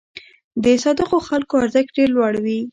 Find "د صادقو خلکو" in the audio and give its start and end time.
0.63-1.53